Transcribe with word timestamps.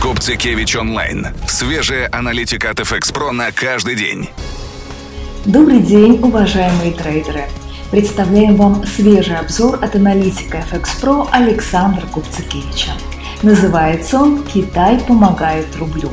Купцикевич 0.00 0.76
онлайн. 0.76 1.26
Свежая 1.48 2.08
аналитика 2.12 2.70
от 2.70 2.78
FX 2.78 3.12
Pro 3.12 3.32
на 3.32 3.50
каждый 3.50 3.96
день. 3.96 4.28
Добрый 5.44 5.80
день, 5.80 6.20
уважаемые 6.22 6.92
трейдеры. 6.92 7.46
Представляем 7.90 8.54
вам 8.54 8.86
свежий 8.86 9.36
обзор 9.36 9.80
от 9.82 9.96
аналитика 9.96 10.64
FX 10.70 10.84
Pro 11.02 11.28
Александра 11.32 12.06
Купцикевича. 12.06 12.92
Называется 13.42 14.20
он 14.20 14.44
«Китай 14.44 15.00
помогает 15.00 15.66
рублю». 15.76 16.10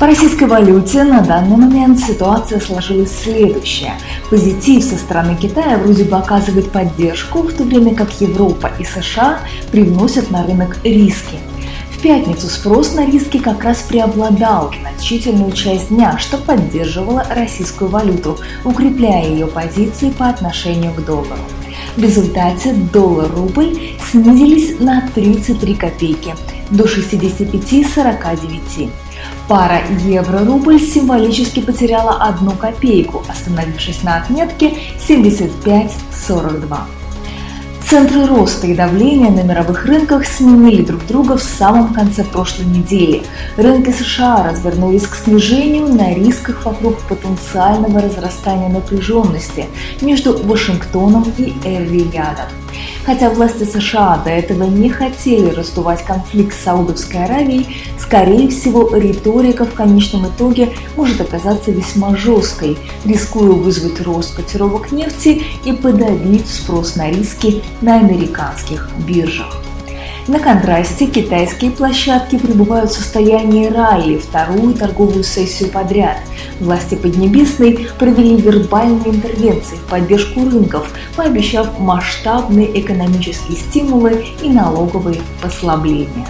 По 0.00 0.06
российской 0.06 0.44
валюте 0.44 1.04
на 1.04 1.20
данный 1.20 1.56
момент 1.56 2.00
ситуация 2.00 2.58
сложилась 2.58 3.16
следующая. 3.16 3.94
Позитив 4.28 4.82
со 4.82 4.96
стороны 4.96 5.36
Китая 5.36 5.78
вроде 5.78 6.02
бы 6.02 6.16
оказывает 6.16 6.72
поддержку, 6.72 7.42
в 7.42 7.52
то 7.52 7.62
время 7.62 7.94
как 7.94 8.20
Европа 8.20 8.72
и 8.78 8.84
США 8.84 9.38
привносят 9.70 10.32
на 10.32 10.44
рынок 10.44 10.78
риски. 10.82 11.38
В 11.98 12.00
пятницу 12.00 12.46
спрос 12.46 12.94
на 12.94 13.04
риски 13.06 13.38
как 13.38 13.64
раз 13.64 13.82
преобладал 13.82 14.72
значительную 14.80 15.50
часть 15.50 15.88
дня, 15.88 16.16
что 16.16 16.38
поддерживало 16.38 17.26
российскую 17.28 17.90
валюту, 17.90 18.38
укрепляя 18.64 19.28
ее 19.28 19.48
позиции 19.48 20.10
по 20.10 20.28
отношению 20.28 20.94
к 20.94 21.04
доллару. 21.04 21.42
В 21.96 22.00
результате 22.00 22.72
доллар-рубль 22.72 23.96
снизились 24.12 24.78
на 24.78 25.08
33 25.12 25.74
копейки 25.74 26.36
до 26.70 26.84
65,49. 26.84 28.90
Пара 29.48 29.80
евро-рубль 30.04 30.78
символически 30.78 31.60
потеряла 31.60 32.22
одну 32.22 32.52
копейку, 32.52 33.24
остановившись 33.28 34.04
на 34.04 34.18
отметке 34.18 34.74
75,42. 35.08 36.78
Центры 37.88 38.26
роста 38.26 38.66
и 38.66 38.74
давления 38.74 39.30
на 39.30 39.42
мировых 39.42 39.86
рынках 39.86 40.26
сменили 40.26 40.82
друг 40.82 41.06
друга 41.06 41.38
в 41.38 41.42
самом 41.42 41.94
конце 41.94 42.22
прошлой 42.22 42.66
недели. 42.66 43.22
Рынки 43.56 43.90
США 43.92 44.42
развернулись 44.42 45.06
к 45.06 45.14
снижению 45.14 45.88
на 45.88 46.12
рисках 46.12 46.66
вокруг 46.66 47.00
потенциального 47.08 48.02
разрастания 48.02 48.68
напряженности 48.68 49.68
между 50.02 50.36
Вашингтоном 50.36 51.32
и 51.38 51.54
Эр-Риядом. 51.64 52.48
Хотя 53.08 53.30
власти 53.30 53.64
США 53.64 54.20
до 54.22 54.28
этого 54.28 54.64
не 54.64 54.90
хотели 54.90 55.48
раздувать 55.48 56.04
конфликт 56.04 56.54
с 56.54 56.62
Саудовской 56.62 57.24
Аравией, 57.24 57.66
скорее 57.98 58.50
всего, 58.50 58.94
риторика 58.94 59.64
в 59.64 59.72
конечном 59.72 60.26
итоге 60.26 60.74
может 60.94 61.18
оказаться 61.18 61.70
весьма 61.70 62.14
жесткой, 62.14 62.76
рискуя 63.06 63.52
вызвать 63.52 64.02
рост 64.02 64.36
котировок 64.36 64.92
нефти 64.92 65.42
и 65.64 65.72
подавить 65.72 66.48
спрос 66.48 66.96
на 66.96 67.10
риски 67.10 67.62
на 67.80 67.94
американских 67.94 68.90
биржах. 69.06 69.62
На 70.28 70.38
контрасте 70.40 71.06
китайские 71.06 71.70
площадки 71.70 72.36
пребывают 72.36 72.90
в 72.90 72.94
состоянии 72.94 73.68
ралли 73.68 74.18
вторую 74.18 74.74
торговую 74.74 75.24
сессию 75.24 75.70
подряд. 75.70 76.18
Власти 76.60 76.96
Поднебесной 76.96 77.88
провели 77.98 78.36
вербальные 78.36 79.08
интервенции 79.08 79.76
в 79.76 79.88
поддержку 79.88 80.40
рынков, 80.40 80.92
пообещав 81.16 81.78
масштабные 81.78 82.78
экономические 82.78 83.56
стимулы 83.56 84.26
и 84.42 84.50
налоговые 84.50 85.22
послабления. 85.40 86.26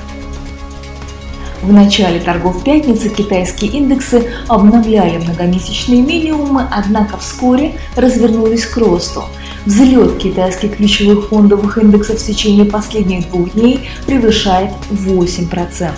В 1.61 1.73
начале 1.73 2.21
торгов 2.21 2.63
пятницы 2.63 3.09
китайские 3.09 3.73
индексы 3.73 4.31
обновляли 4.47 5.17
многомесячные 5.17 6.03
минимумы, 6.03 6.69
однако 6.71 7.17
вскоре 7.17 7.75
развернулись 7.97 8.65
к 8.65 8.77
росту. 8.77 9.25
Взлет 9.69 10.17
китайских 10.17 10.79
ключевых 10.79 11.29
фондовых 11.29 11.77
индексов 11.77 12.19
в 12.19 12.27
течение 12.27 12.65
последних 12.65 13.29
двух 13.29 13.53
дней 13.53 13.87
превышает 14.07 14.71
8%. 14.91 15.91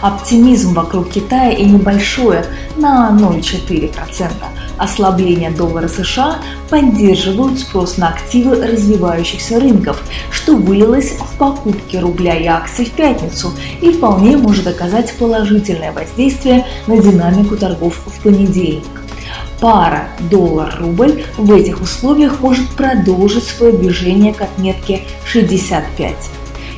Оптимизм 0.00 0.74
вокруг 0.74 1.10
Китая 1.10 1.50
и 1.50 1.64
небольшое 1.64 2.46
на 2.76 3.10
0,4% 3.20 4.30
ослабление 4.76 5.50
доллара 5.50 5.88
США 5.88 6.36
поддерживают 6.70 7.58
спрос 7.58 7.96
на 7.96 8.10
активы 8.10 8.64
развивающихся 8.64 9.58
рынков, 9.58 10.00
что 10.30 10.54
вылилось 10.54 11.14
в 11.18 11.36
покупки 11.36 11.96
рубля 11.96 12.36
и 12.36 12.46
акций 12.46 12.84
в 12.84 12.92
пятницу 12.92 13.54
и 13.80 13.90
вполне 13.90 14.36
может 14.36 14.68
оказать 14.68 15.12
положительное 15.18 15.90
воздействие 15.90 16.64
на 16.86 16.96
динамику 16.96 17.56
торгов 17.56 18.00
в 18.06 18.22
понедельник. 18.22 19.07
Пара 19.60 20.08
доллар-рубль 20.30 21.24
в 21.36 21.52
этих 21.52 21.80
условиях 21.80 22.40
может 22.40 22.68
продолжить 22.70 23.44
свое 23.44 23.72
движение 23.72 24.32
к 24.32 24.42
отметке 24.42 25.02
65. 25.24 26.14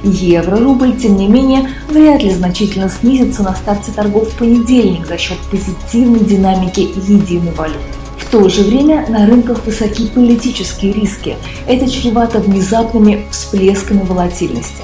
Евро-рубль, 0.03 0.97
тем 0.97 1.17
не 1.17 1.29
менее, 1.29 1.69
вряд 1.91 2.23
ли 2.23 2.31
значительно 2.31 2.89
снизится 2.89 3.43
на 3.43 3.55
старте 3.55 3.93
торгов 3.93 4.31
в 4.31 4.39
понедельник 4.39 5.07
за 5.07 5.19
счет 5.19 5.37
позитивной 5.51 6.21
динамики 6.21 6.81
единой 7.07 7.53
валюты. 7.53 7.79
В 8.17 8.31
то 8.31 8.49
же 8.49 8.63
время 8.63 9.05
на 9.09 9.27
рынках 9.27 9.67
высоки 9.67 10.07
политические 10.07 10.93
риски. 10.93 11.37
Это 11.67 11.91
чревато 11.91 12.39
внезапными 12.39 13.27
всплесками 13.31 14.03
волатильности. 14.03 14.83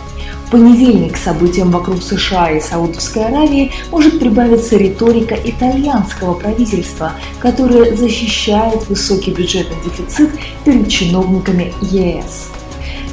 Понедельник 0.50 1.16
событиям 1.16 1.72
вокруг 1.72 2.02
США 2.02 2.52
и 2.52 2.60
Саудовской 2.60 3.24
Аравии 3.24 3.72
может 3.90 4.20
прибавиться 4.20 4.76
риторика 4.76 5.34
итальянского 5.34 6.34
правительства, 6.34 7.12
которое 7.40 7.96
защищает 7.96 8.88
высокий 8.88 9.32
бюджетный 9.32 9.76
дефицит 9.84 10.30
перед 10.64 10.88
чиновниками 10.88 11.74
ЕС. 11.82 12.50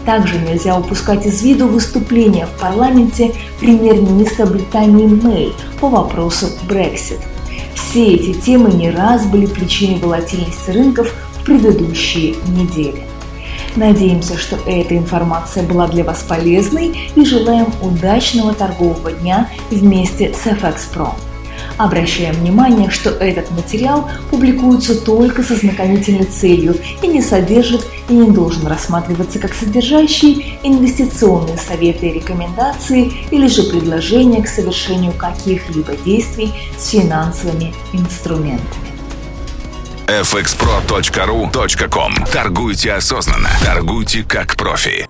Также 0.06 0.38
нельзя 0.38 0.78
упускать 0.78 1.26
из 1.26 1.42
виду 1.42 1.68
выступление 1.68 2.46
в 2.46 2.60
парламенте 2.60 3.34
премьер-министра 3.60 4.46
Британии 4.46 5.08
Мэй 5.08 5.54
по 5.80 5.90
вопросу 5.90 6.48
Brexit. 6.68 7.22
Все 7.74 8.14
эти 8.14 8.34
темы 8.40 8.72
не 8.72 8.92
раз 8.92 9.26
были 9.26 9.48
причиной 9.48 10.00
волатильности 10.00 10.70
рынков 10.70 11.12
в 11.40 11.46
предыдущие 11.46 12.36
недели. 12.48 13.13
Надеемся, 13.76 14.38
что 14.38 14.58
эта 14.68 14.96
информация 14.96 15.64
была 15.64 15.88
для 15.88 16.04
вас 16.04 16.24
полезной 16.28 17.12
и 17.16 17.26
желаем 17.26 17.68
удачного 17.82 18.54
торгового 18.54 19.12
дня 19.12 19.50
вместе 19.72 20.34
с 20.34 20.46
FX 20.46 20.76
Pro. 20.94 21.14
Обращаем 21.78 22.36
внимание, 22.36 22.92
что 22.92 23.10
этот 23.10 23.50
материал 23.50 24.08
публикуется 24.30 25.00
только 25.00 25.42
со 25.42 25.56
знакомительной 25.56 26.26
целью 26.26 26.76
и 27.02 27.08
не 27.08 27.22
содержит 27.22 27.86
и 28.10 28.14
не 28.14 28.30
должен 28.30 28.68
рассматриваться 28.68 29.40
как 29.40 29.56
содержащий 29.56 30.60
инвестиционные 30.62 31.58
советы 31.58 32.10
и 32.10 32.14
рекомендации 32.14 33.12
или 33.32 33.48
же 33.48 33.64
предложения 33.64 34.44
к 34.44 34.48
совершению 34.48 35.14
каких-либо 35.14 35.96
действий 36.06 36.52
с 36.78 36.90
финансовыми 36.90 37.74
инструментами 37.92 38.93
fxpro.ru.com 40.22 42.14
Торгуйте 42.32 42.94
осознанно. 42.94 43.50
Торгуйте 43.64 44.24
как 44.24 44.56
профи. 44.56 45.08